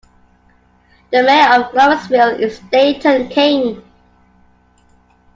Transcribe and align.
The 1.11 1.21
mayor 1.21 1.53
of 1.59 1.71
Gloversville 1.73 2.39
is 2.39 2.57
Dayton 2.71 3.29
King. 3.29 3.83